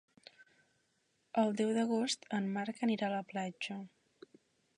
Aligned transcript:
El 1.41 1.53
deu 1.61 1.73
d'agost 1.79 2.25
en 2.39 2.49
Marc 2.57 2.85
anirà 2.89 3.11
a 3.11 3.15
la 3.19 3.23
platja. 3.35 3.79